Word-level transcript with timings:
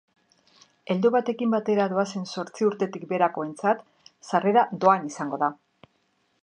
Heldu 0.93 1.11
batekin 1.15 1.51
batera 1.55 1.85
doazen 1.91 2.25
zortzi 2.37 2.67
urtetik 2.69 3.05
beherakoentzat, 3.13 3.85
sarrera 4.31 4.65
doan 4.87 5.09
izango 5.13 5.43
da. 5.45 5.57